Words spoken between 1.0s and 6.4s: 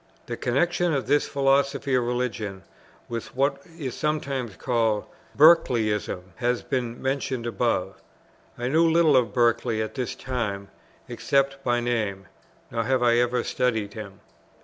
this philosophy of religion with what is sometimes called "Berkeleyism"